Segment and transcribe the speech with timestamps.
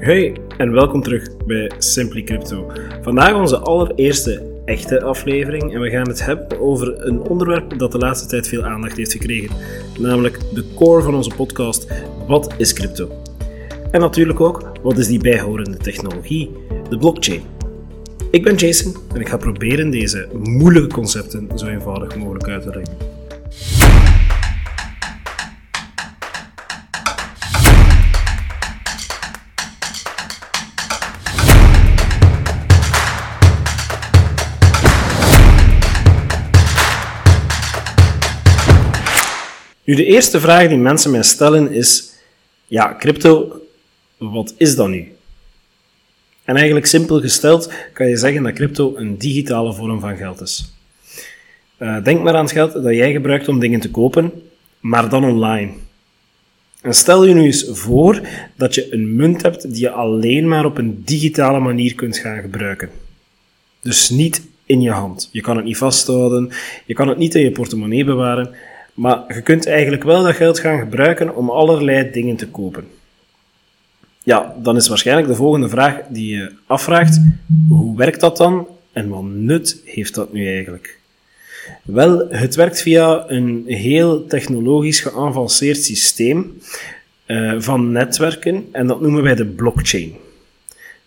[0.00, 2.72] Hey en welkom terug bij Simply Crypto.
[3.02, 7.98] Vandaag onze allereerste echte aflevering en we gaan het hebben over een onderwerp dat de
[7.98, 9.56] laatste tijd veel aandacht heeft gekregen,
[9.98, 11.86] namelijk de core van onze podcast:
[12.26, 13.22] wat is crypto?
[13.90, 16.50] En natuurlijk ook, wat is die bijhorende technologie,
[16.88, 17.42] de blockchain?
[18.30, 22.68] Ik ben Jason en ik ga proberen deze moeilijke concepten zo eenvoudig mogelijk uit te
[22.68, 23.19] leggen.
[39.90, 42.12] Nu, de eerste vraag die mensen mij stellen is:
[42.66, 43.60] ja, crypto,
[44.16, 45.12] wat is dat nu?
[46.44, 50.72] En eigenlijk simpel gesteld kan je zeggen dat crypto een digitale vorm van geld is.
[51.78, 54.32] Uh, denk maar aan het geld dat jij gebruikt om dingen te kopen,
[54.80, 55.72] maar dan online.
[56.80, 58.20] En stel je nu eens voor
[58.56, 62.40] dat je een munt hebt die je alleen maar op een digitale manier kunt gaan
[62.40, 62.90] gebruiken.
[63.80, 65.28] Dus niet in je hand.
[65.32, 66.50] Je kan het niet vasthouden,
[66.86, 68.54] je kan het niet in je portemonnee bewaren,
[69.00, 72.84] maar je kunt eigenlijk wel dat geld gaan gebruiken om allerlei dingen te kopen.
[74.22, 77.20] Ja, dan is waarschijnlijk de volgende vraag die je afvraagt:
[77.68, 80.98] hoe werkt dat dan en wat nut heeft dat nu eigenlijk?
[81.82, 86.60] Wel, het werkt via een heel technologisch geavanceerd systeem
[87.26, 90.14] uh, van netwerken en dat noemen wij de blockchain.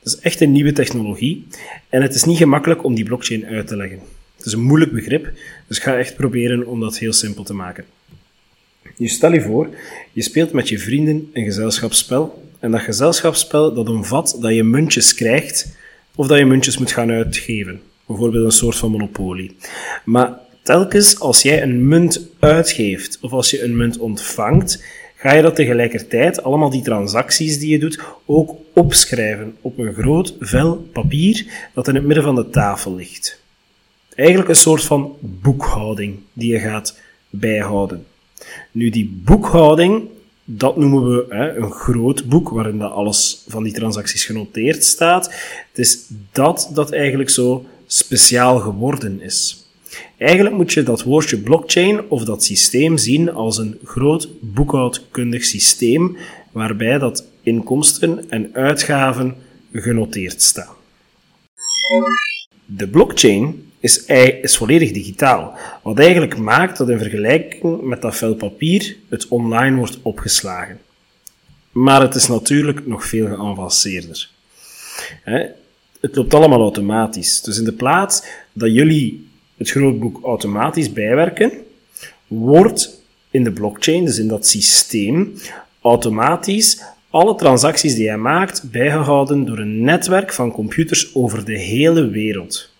[0.03, 1.47] Dat is echt een nieuwe technologie
[1.89, 3.99] en het is niet gemakkelijk om die blockchain uit te leggen.
[4.43, 5.31] Het is een moeilijk begrip,
[5.67, 7.85] dus ik ga echt proberen om dat heel simpel te maken.
[8.97, 9.69] Nu stel je voor,
[10.11, 15.13] je speelt met je vrienden een gezelschapsspel en dat gezelschapsspel dat omvat dat je muntjes
[15.13, 15.75] krijgt
[16.15, 17.81] of dat je muntjes moet gaan uitgeven.
[18.05, 19.55] Bijvoorbeeld een soort van monopolie.
[20.05, 24.83] Maar telkens als jij een munt uitgeeft of als je een munt ontvangt,
[25.15, 30.35] ga je dat tegelijkertijd, allemaal die transacties die je doet, ook opschrijven op een groot
[30.39, 33.41] vel papier dat in het midden van de tafel ligt.
[34.15, 38.05] Eigenlijk een soort van boekhouding die je gaat bijhouden.
[38.71, 40.07] Nu, die boekhouding,
[40.43, 45.25] dat noemen we hè, een groot boek waarin dat alles van die transacties genoteerd staat.
[45.69, 45.99] Het is
[46.31, 49.67] dat dat eigenlijk zo speciaal geworden is.
[50.17, 56.17] Eigenlijk moet je dat woordje blockchain of dat systeem zien als een groot boekhoudkundig systeem
[56.51, 59.35] waarbij dat inkomsten en uitgaven
[59.73, 60.75] genoteerd staan.
[62.65, 64.05] De blockchain is,
[64.41, 65.57] is volledig digitaal.
[65.81, 70.79] Wat eigenlijk maakt dat in vergelijking met dat vel papier het online wordt opgeslagen.
[71.71, 74.29] Maar het is natuurlijk nog veel geavanceerder.
[75.99, 77.41] Het loopt allemaal automatisch.
[77.41, 78.23] Dus in de plaats
[78.53, 79.27] dat jullie
[79.57, 81.51] het grootboek automatisch bijwerken,
[82.27, 83.01] wordt
[83.31, 85.33] in de blockchain, dus in dat systeem,
[85.81, 92.09] automatisch alle transacties die jij maakt bijgehouden door een netwerk van computers over de hele
[92.09, 92.72] wereld.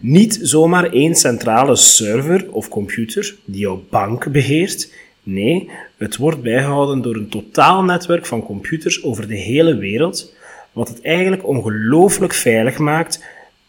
[0.00, 4.92] Niet zomaar één centrale server of computer die jouw bank beheert.
[5.22, 10.34] Nee, het wordt bijgehouden door een totaal netwerk van computers over de hele wereld,
[10.72, 13.20] wat het eigenlijk ongelooflijk veilig maakt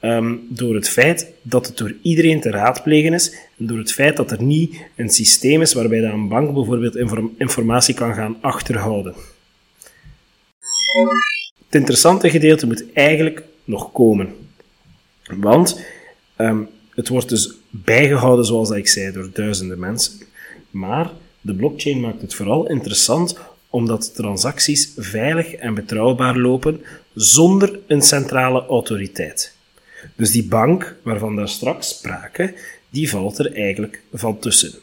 [0.02, 4.18] um, door het feit dat het door iedereen te raadplegen is en door het feit
[4.18, 9.14] dat er niet een systeem is waarbij een bank bijvoorbeeld inform informatie kan gaan achterhouden.
[11.66, 14.36] Het interessante gedeelte moet eigenlijk nog komen.
[15.24, 15.82] Want
[16.42, 20.14] Um, het wordt dus bijgehouden, zoals ik zei, door duizenden mensen.
[20.70, 23.38] Maar de blockchain maakt het vooral interessant
[23.70, 26.82] omdat transacties veilig en betrouwbaar lopen
[27.14, 29.56] zonder een centrale autoriteit.
[30.16, 32.54] Dus die bank, waarvan daar straks sprake,
[32.90, 34.74] die valt er eigenlijk van tussen.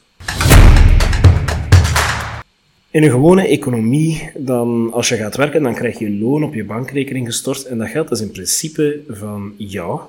[2.91, 6.65] In een gewone economie, dan, als je gaat werken, dan krijg je loon op je
[6.65, 10.01] bankrekening gestort en dat geld is in principe van jou,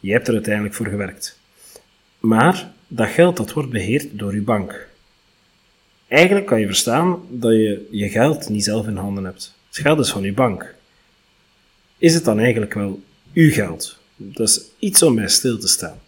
[0.00, 1.38] je hebt er uiteindelijk voor gewerkt.
[2.18, 4.88] Maar dat geld dat wordt beheerd door je bank.
[6.08, 9.54] Eigenlijk kan je verstaan dat je je geld niet zelf in handen hebt.
[9.68, 10.74] Het geld is van je bank.
[11.98, 13.00] Is het dan eigenlijk wel
[13.32, 13.98] uw geld?
[14.16, 15.98] Dat is iets om bij stil te staan.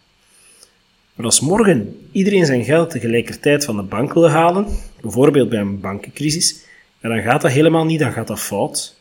[1.15, 4.67] Maar als morgen iedereen zijn geld tegelijkertijd van de bank wil halen,
[5.01, 6.65] bijvoorbeeld bij een bankencrisis,
[7.01, 8.97] dan gaat dat helemaal niet, dan gaat dat fout.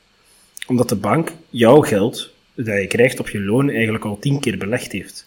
[0.67, 2.33] Omdat de bank jouw geld
[2.65, 5.25] dat je krijgt op je loon eigenlijk al tien keer belegd heeft.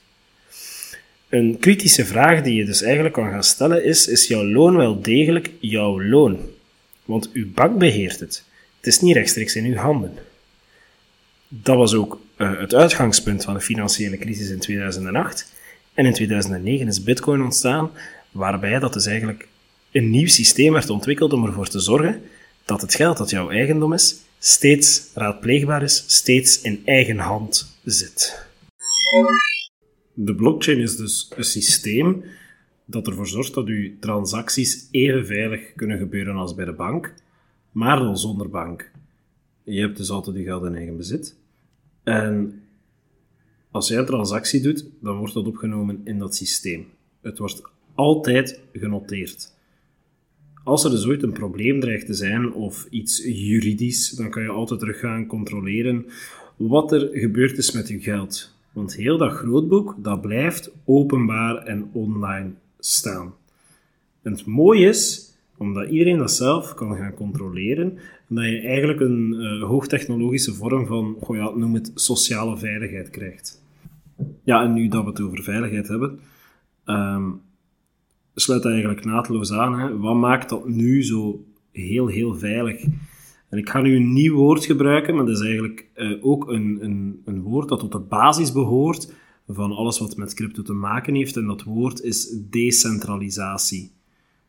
[1.29, 5.00] Een kritische vraag die je dus eigenlijk kan gaan stellen is, is jouw loon wel
[5.00, 6.38] degelijk jouw loon?
[7.05, 8.44] Want uw bank beheert het.
[8.77, 10.12] Het is niet rechtstreeks in uw handen.
[11.49, 15.53] Dat was ook uh, het uitgangspunt van de financiële crisis in 2008.
[15.94, 17.91] En in 2009 is Bitcoin ontstaan,
[18.31, 19.49] waarbij dat dus eigenlijk
[19.93, 22.23] een nieuw systeem werd ontwikkeld om ervoor te zorgen
[22.65, 28.47] dat het geld dat jouw eigendom is, steeds raadpleegbaar is, steeds in eigen hand zit.
[30.15, 32.25] De blockchain is dus een systeem
[32.85, 37.15] dat ervoor zorgt dat uw transacties even veilig kunnen gebeuren als bij de bank,
[37.73, 38.91] maar dan zonder bank.
[39.63, 41.37] Je hebt dus altijd je geld in eigen bezit.
[42.03, 42.63] En
[43.71, 46.87] als jij een transactie doet, dan wordt dat opgenomen in dat systeem.
[47.21, 47.63] Het wordt
[47.95, 49.53] altijd genoteerd.
[50.65, 54.49] Als er dus ooit een probleem dreigt te zijn of iets juridisch, dan kan je
[54.49, 56.07] altijd terug gaan controleren
[56.57, 58.55] wat er gebeurd is met je geld.
[58.73, 63.35] Want heel dat grootboek, dat blijft openbaar en online staan.
[64.23, 67.99] En het mooie is, omdat iedereen dat zelf kan gaan controleren,
[68.29, 73.62] dat je eigenlijk een uh, hoogtechnologische vorm van, goh ja, noem het sociale veiligheid krijgt.
[74.45, 76.19] Ja, en nu dat we het over veiligheid hebben,
[76.87, 77.41] um,
[78.35, 79.81] sluit dat eigenlijk naadloos aan.
[79.81, 79.99] Hè.
[79.99, 82.85] Wat maakt dat nu zo heel, heel veilig?
[83.49, 86.79] En ik ga nu een nieuw woord gebruiken, maar dat is eigenlijk uh, ook een,
[86.81, 89.12] een, een woord dat tot de basis behoort
[89.47, 91.37] van alles wat met crypto te maken heeft.
[91.37, 93.93] En dat woord is decentralisatie.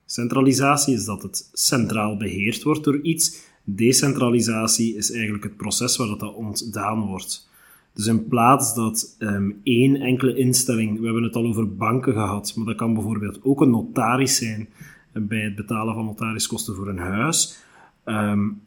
[0.06, 3.50] Centralisatie is dat het centraal beheerd wordt door iets.
[3.64, 7.50] Decentralisatie is eigenlijk het proces waar dat ontdaan wordt.
[7.94, 12.54] Dus in plaats dat um, één enkele instelling, we hebben het al over banken gehad,
[12.56, 14.70] maar dat kan bijvoorbeeld ook een notaris zijn
[15.14, 17.58] bij het betalen van notariskosten voor een huis.
[18.06, 18.62] Um,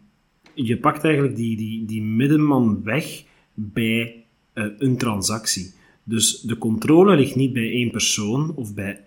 [0.55, 3.25] je pakt eigenlijk die, die, die middenman weg
[3.55, 4.25] bij
[4.55, 5.73] uh, een transactie.
[6.05, 9.01] Dus de controle ligt niet bij één persoon of bij,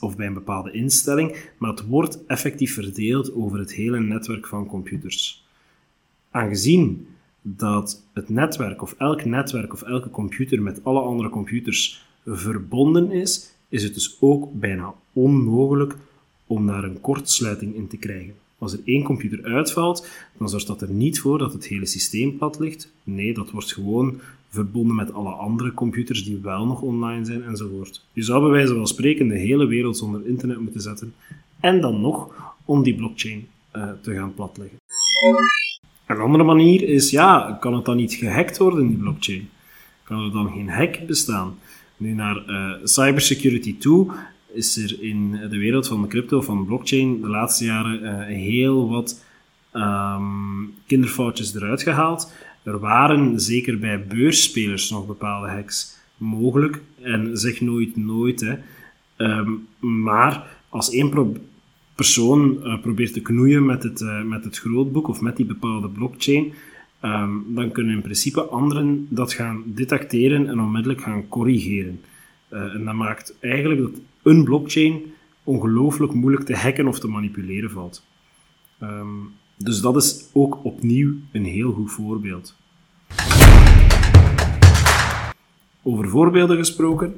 [0.00, 4.66] of bij een bepaalde instelling, maar het wordt effectief verdeeld over het hele netwerk van
[4.66, 5.46] computers.
[6.30, 7.06] Aangezien
[7.42, 13.52] dat het netwerk of elk netwerk of elke computer met alle andere computers verbonden is,
[13.68, 15.96] is het dus ook bijna onmogelijk
[16.46, 18.34] om daar een kortsluiting in te krijgen.
[18.58, 20.08] Als er één computer uitvalt,
[20.38, 22.92] dan zorgt dat er niet voor dat het hele systeem plat ligt.
[23.04, 28.04] Nee, dat wordt gewoon verbonden met alle andere computers die wel nog online zijn enzovoort.
[28.12, 31.14] Je zou bij wijze van spreken de hele wereld zonder internet moeten zetten
[31.60, 33.46] en dan nog om die blockchain
[33.76, 34.78] uh, te gaan platleggen.
[36.08, 39.48] Een andere manier is, ja, kan het dan niet gehackt worden, die blockchain?
[40.02, 41.58] Kan er dan geen hack bestaan?
[41.96, 44.10] Nu naar uh, cybersecurity toe
[44.52, 48.88] is er in de wereld van de crypto, van blockchain, de laatste jaren uh, heel
[48.88, 49.24] wat
[49.72, 52.32] um, kinderfoutjes eruit gehaald.
[52.62, 56.80] Er waren zeker bij beursspelers nog bepaalde hacks mogelijk.
[57.00, 58.40] En zeg nooit nooit.
[58.40, 58.54] Hè.
[59.16, 61.10] Um, maar als één
[61.98, 65.88] persoon uh, probeert te knoeien met het, uh, met het grootboek of met die bepaalde
[65.88, 66.52] blockchain,
[67.02, 72.00] um, dan kunnen in principe anderen dat gaan detecteren en onmiddellijk gaan corrigeren.
[72.50, 75.02] Uh, en dat maakt eigenlijk dat een blockchain
[75.44, 78.06] ongelooflijk moeilijk te hacken of te manipuleren valt.
[78.82, 82.56] Um, dus dat is ook opnieuw een heel goed voorbeeld.
[85.82, 87.14] Over voorbeelden gesproken.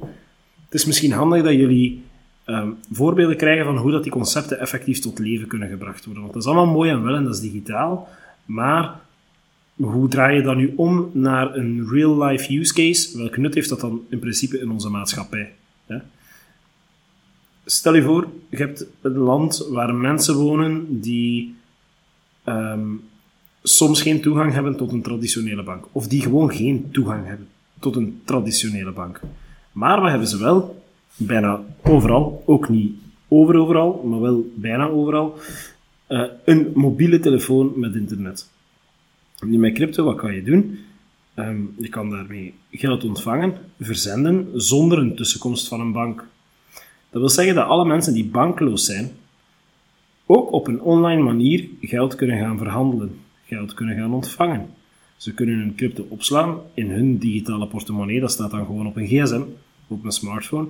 [0.64, 2.02] Het is misschien handig dat jullie
[2.46, 6.22] um, voorbeelden krijgen van hoe dat die concepten effectief tot leven kunnen gebracht worden.
[6.22, 8.08] Want dat is allemaal mooi en wel en dat is digitaal.
[8.44, 9.00] Maar
[9.76, 13.18] hoe draai je dat nu om naar een real-life use case?
[13.18, 15.52] Welke nut heeft dat dan in principe in onze maatschappij?
[17.64, 21.54] Stel je voor, je hebt een land waar mensen wonen die
[22.44, 23.02] um,
[23.62, 25.84] soms geen toegang hebben tot een traditionele bank.
[25.92, 29.20] Of die gewoon geen toegang hebben tot een traditionele bank.
[29.72, 30.79] Maar we hebben ze wel
[31.26, 32.92] bijna overal, ook niet
[33.28, 35.38] overal, maar wel bijna overal,
[36.08, 38.50] uh, een mobiele telefoon met internet.
[39.46, 40.78] Nu met crypto, wat kan je doen?
[41.34, 46.26] Um, je kan daarmee geld ontvangen, verzenden, zonder een tussenkomst van een bank.
[47.10, 49.10] Dat wil zeggen dat alle mensen die bankloos zijn,
[50.26, 54.66] ook op een online manier geld kunnen gaan verhandelen, geld kunnen gaan ontvangen.
[55.16, 59.06] Ze kunnen hun crypto opslaan in hun digitale portemonnee, dat staat dan gewoon op een
[59.06, 59.42] gsm,
[59.86, 60.68] op een smartphone.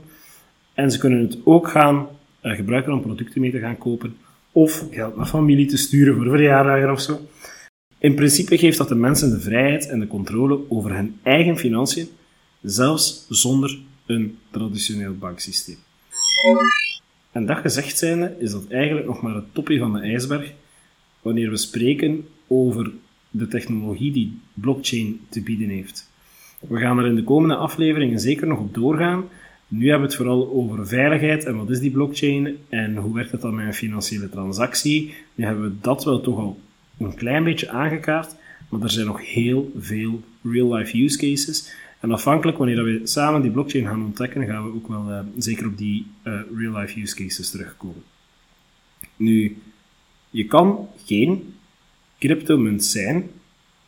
[0.81, 2.09] En ze kunnen het ook gaan
[2.43, 4.17] uh, gebruiken om producten mee te gaan kopen,
[4.53, 7.21] of geld naar familie te sturen voor verjaardagen of zo.
[7.99, 12.09] In principe geeft dat de mensen de vrijheid en de controle over hun eigen financiën,
[12.63, 15.77] zelfs zonder een traditioneel banksysteem.
[17.33, 20.53] En dat gezegd zijnde is dat eigenlijk nog maar het topje van de ijsberg
[21.23, 22.91] wanneer we spreken over
[23.31, 26.11] de technologie die blockchain te bieden heeft.
[26.69, 29.25] We gaan er in de komende afleveringen zeker nog op doorgaan.
[29.73, 33.31] Nu hebben we het vooral over veiligheid en wat is die blockchain en hoe werkt
[33.31, 35.15] het dan met een financiële transactie.
[35.35, 36.61] Nu hebben we dat wel toch al
[36.99, 38.35] een klein beetje aangekaart,
[38.69, 41.73] maar er zijn nog heel veel real-life use cases.
[42.01, 45.67] En afhankelijk wanneer we samen die blockchain gaan ontdekken, gaan we ook wel uh, zeker
[45.67, 48.03] op die uh, real-life use cases terugkomen.
[49.17, 49.57] Nu,
[50.31, 51.55] je kan geen
[52.19, 53.31] cryptomunt zijn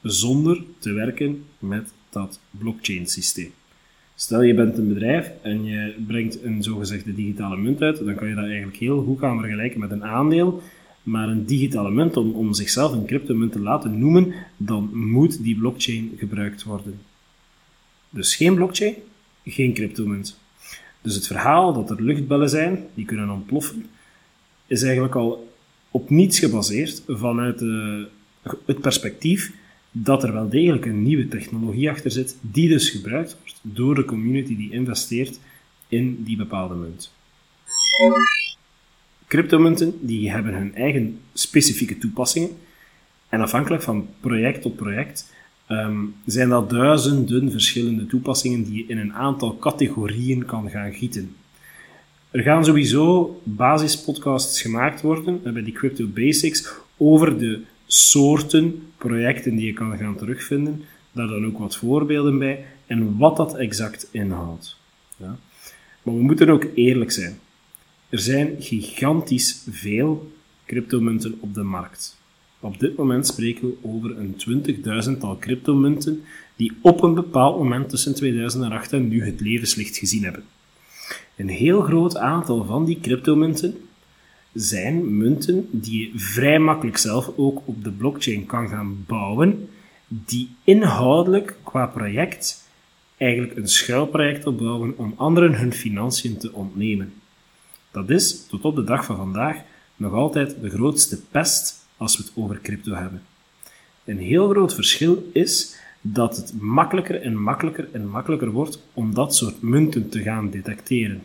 [0.03, 3.53] zonder te werken met dat blockchain systeem.
[4.23, 8.29] Stel je bent een bedrijf en je brengt een zogezegde digitale munt uit, dan kan
[8.29, 10.63] je dat eigenlijk heel goed gaan vergelijken met een aandeel.
[11.03, 15.57] Maar een digitale munt, om, om zichzelf een cryptomunt te laten noemen, dan moet die
[15.57, 17.01] blockchain gebruikt worden.
[18.11, 18.95] Dus geen blockchain,
[19.45, 20.39] geen cryptomunt.
[21.01, 23.87] Dus het verhaal dat er luchtbellen zijn, die kunnen ontploffen,
[24.67, 25.53] is eigenlijk al
[25.91, 28.07] op niets gebaseerd vanuit de,
[28.67, 29.53] het perspectief
[29.93, 34.05] dat er wel degelijk een nieuwe technologie achter zit, die dus gebruikt wordt door de
[34.05, 35.41] community die investeert
[35.89, 37.13] in die bepaalde munt.
[39.27, 42.51] Cryptomunten die hebben hun eigen specifieke toepassingen
[43.29, 45.31] en afhankelijk van project tot project
[45.73, 51.37] Ehm, zijn dat duizenden verschillende toepassingen die je in een aantal categorieën kan gaan gieten.
[52.31, 57.61] Er gaan sowieso basispodcasts gemaakt worden bij die Crypto Basics over de
[57.95, 60.85] soorten projecten die je kan gaan terugvinden.
[61.13, 64.77] Daar dan ook wat voorbeelden bij en wat dat exact inhoudt.
[65.17, 65.39] Ja.
[66.03, 67.39] Maar we moeten ook eerlijk zijn.
[68.09, 70.33] Er zijn gigantisch veel
[70.67, 72.21] cryptomunten op de markt.
[72.61, 74.37] Op dit moment spreken we over een
[75.17, 76.25] 20.000-tal cryptomunten
[76.57, 80.45] die op een bepaald moment tussen 2008 en nu het levenslicht gezien hebben.
[81.37, 83.77] Een heel groot aantal van die cryptomunten
[84.53, 89.69] zijn munten die je vrij makkelijk zelf ook op de blockchain kan gaan bouwen,
[90.09, 92.71] die inhoudelijk qua project
[93.17, 97.13] eigenlijk een schuilproject opbouwen om anderen hun financiën te ontnemen.
[97.91, 99.57] Dat is, tot op de dag van vandaag,
[99.97, 103.23] nog altijd de grootste pest als we het over crypto hebben.
[104.05, 109.35] Een heel groot verschil is dat het makkelijker en makkelijker en makkelijker wordt om dat
[109.35, 111.23] soort munten te gaan detecteren.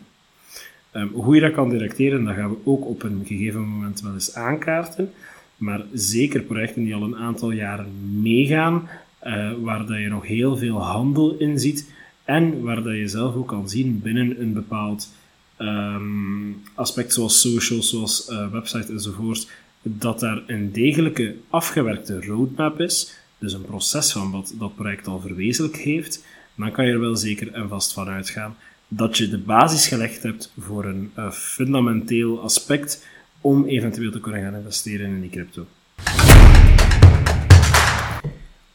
[0.92, 4.12] Um, hoe je dat kan detecteren, dat gaan we ook op een gegeven moment wel
[4.12, 5.12] eens aankaarten.
[5.56, 8.88] Maar zeker projecten die al een aantal jaren meegaan,
[9.24, 11.90] uh, waar dat je nog heel veel handel in ziet
[12.24, 15.12] en waar dat je zelf ook kan zien binnen een bepaald
[15.58, 19.50] um, aspect zoals social, zoals uh, website enzovoort,
[19.82, 25.20] dat daar een degelijke afgewerkte roadmap is, dus een proces van wat dat project al
[25.20, 28.56] verwezenlijk heeft, dan kan je er wel zeker en vast van uitgaan
[28.88, 33.06] dat je de basis gelegd hebt voor een uh, fundamenteel aspect
[33.40, 35.66] om eventueel te kunnen gaan investeren in die crypto.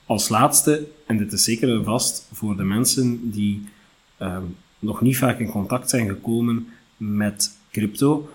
[0.05, 3.69] Als laatste, en dit is zeker vast voor de mensen die
[4.21, 4.37] uh,
[4.79, 6.67] nog niet vaak in contact zijn gekomen
[6.97, 8.29] met crypto,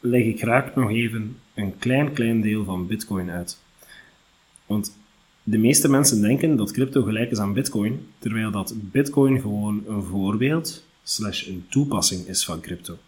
[0.00, 3.58] leg ik graag nog even een klein, klein deel van Bitcoin uit.
[4.66, 4.96] Want
[5.42, 10.02] de meeste mensen denken dat crypto gelijk is aan Bitcoin, terwijl dat Bitcoin gewoon een
[10.02, 12.98] voorbeeld slash een toepassing is van crypto.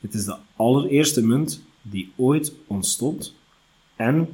[0.00, 3.34] Het is de allereerste munt die ooit ontstond
[3.96, 4.28] en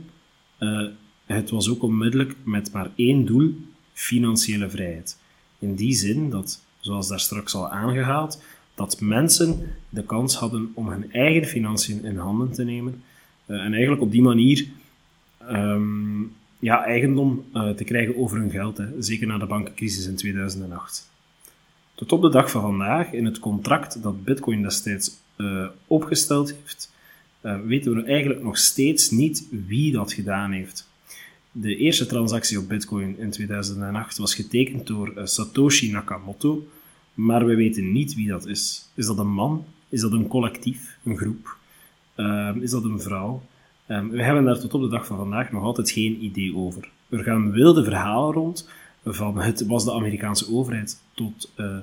[0.58, 0.88] uh,
[1.26, 3.54] het was ook onmiddellijk met maar één doel,
[3.92, 5.18] financiële vrijheid.
[5.58, 8.42] In die zin dat, zoals daar straks al aangehaald,
[8.74, 13.02] dat mensen de kans hadden om hun eigen financiën in handen te nemen
[13.46, 14.66] eh, en eigenlijk op die manier
[15.50, 20.16] um, ja, eigendom uh, te krijgen over hun geld, hè, zeker na de bankencrisis in
[20.16, 21.10] 2008.
[22.02, 26.92] Tot op de dag van vandaag, in het contract dat Bitcoin destijds uh, opgesteld heeft,
[27.66, 30.88] weten we eigenlijk nog steeds niet wie dat gedaan heeft.
[31.52, 36.66] De eerste transactie op Bitcoin in 2008 was getekend door Satoshi Nakamoto,
[37.14, 38.88] maar we weten niet wie dat is.
[38.94, 39.64] Is dat een man?
[39.88, 41.56] Is dat een collectief, een groep?
[42.16, 43.42] Uh, is dat een vrouw?
[43.88, 46.88] Um, we hebben daar tot op de dag van vandaag nog altijd geen idee over.
[47.08, 48.68] Er gaan wilde verhalen rond
[49.04, 51.76] van het was de Amerikaanse overheid tot uh,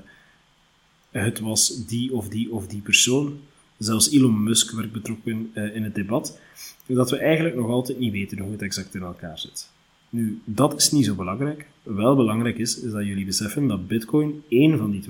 [1.11, 3.39] het was die of die of die persoon.
[3.77, 6.39] Zelfs Elon Musk werd betrokken uh, in het debat.
[6.85, 9.69] Dat we eigenlijk nog altijd niet weten hoe het exact in elkaar zit.
[10.09, 11.65] Nu, dat is niet zo belangrijk.
[11.83, 15.03] Wel belangrijk is, is dat jullie beseffen dat Bitcoin één van die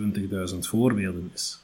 [0.53, 1.59] 20.000 voorbeelden is.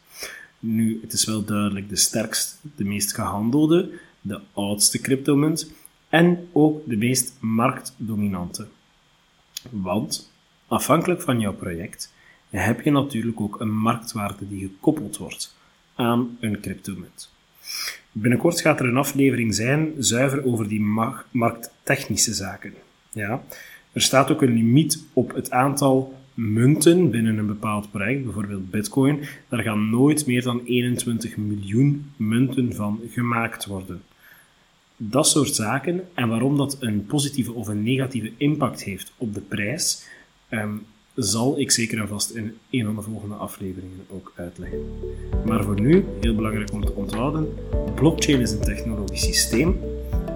[0.60, 5.72] Nu, het is wel duidelijk de sterkste, de meest gehandelde, de oudste cryptomunt
[6.10, 8.68] en ook de meest marktdominante.
[9.70, 10.32] Want,
[10.68, 12.14] afhankelijk van jouw project,
[12.50, 15.56] heb je natuurlijk ook een marktwaarde die gekoppeld wordt
[15.96, 17.34] aan een cryptomunt.
[18.12, 20.82] Binnenkort gaat er een aflevering zijn zuiver over die
[21.32, 22.74] markttechnische zaken.
[23.12, 23.44] Ja.
[23.92, 29.20] Er staat ook een limiet op het aantal munten binnen een bepaald project, bijvoorbeeld Bitcoin.
[29.50, 34.02] Daar gaan nooit meer dan 21 miljoen munten van gemaakt worden.
[34.98, 39.42] Dat soort zaken en waarom dat een positieve of een negatieve impact heeft op de
[39.42, 40.08] prijs,
[40.62, 40.86] um,
[41.16, 44.80] zal ik zeker en vast in een van de volgende afleveringen ook uitleggen.
[45.46, 47.54] Maar voor nu, heel belangrijk om te onthouden,
[47.96, 49.80] blockchain is een technologisch systeem.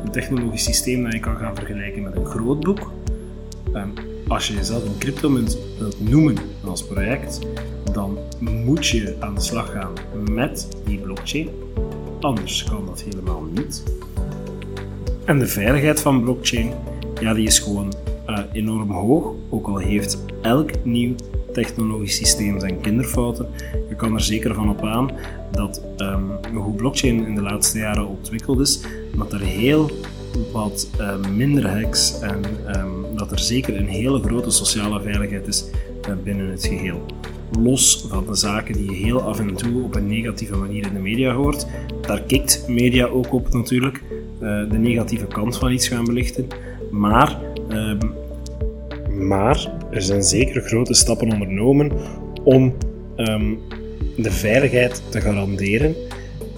[0.03, 2.91] Een technologisch systeem dat je kan gaan vergelijken met een groot boek.
[3.73, 3.93] Um,
[4.27, 7.39] als je jezelf een cryptomunt wilt noemen als project,
[7.93, 9.93] dan moet je aan de slag gaan
[10.31, 11.49] met die blockchain.
[12.19, 13.83] Anders kan dat helemaal niet.
[15.25, 16.73] En de veiligheid van blockchain,
[17.21, 17.93] ja, die is gewoon
[18.51, 19.33] enorm hoog.
[19.49, 21.15] Ook al heeft elk nieuw
[21.53, 23.47] technologisch systeem zijn kinderfouten.
[23.89, 25.11] Je kan er zeker van op aan
[25.51, 28.81] dat um, hoe blockchain in de laatste jaren ontwikkeld is,
[29.17, 29.89] dat er heel
[30.51, 32.41] wat uh, minder hacks en
[32.77, 35.65] um, dat er zeker een hele grote sociale veiligheid is
[36.09, 37.05] uh, binnen het geheel.
[37.59, 40.93] Los van de zaken die je heel af en toe op een negatieve manier in
[40.93, 41.67] de media hoort,
[42.01, 44.03] daar kikt media ook op natuurlijk,
[44.41, 46.47] uh, de negatieve kant van iets gaan belichten.
[46.91, 47.39] Maar,
[49.29, 51.91] maar er zijn zeker grote stappen ondernomen
[52.43, 52.73] om
[54.15, 55.95] de veiligheid te garanderen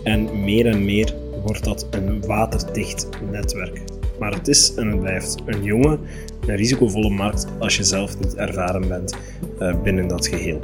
[0.04, 1.14] en meer en meer
[1.46, 3.82] wordt dat een waterdicht netwerk.
[4.20, 6.00] Maar het is en het blijft een jonge
[6.48, 9.16] een risicovolle markt als je zelf niet ervaren bent
[9.60, 10.60] uh, binnen dat geheel.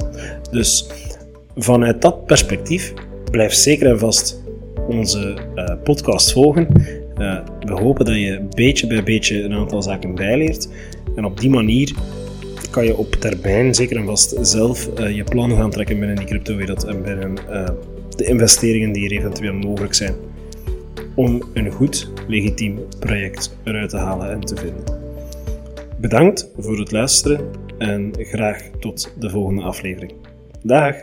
[0.50, 0.90] Dus
[1.56, 2.92] vanuit dat perspectief
[3.30, 4.42] blijf zeker en vast
[4.88, 6.68] onze uh, podcast volgen.
[7.18, 10.68] Uh, we hopen dat je beetje bij beetje een aantal zaken bijleert.
[11.18, 11.94] En op die manier
[12.70, 16.84] kan je op termijn zeker en vast zelf je plannen gaan trekken binnen die cryptowereld
[16.84, 17.34] en binnen
[18.16, 20.14] de investeringen die er eventueel mogelijk zijn
[21.14, 24.84] om een goed, legitiem project eruit te halen en te vinden.
[26.00, 30.12] Bedankt voor het luisteren en graag tot de volgende aflevering.
[30.62, 30.94] Dag!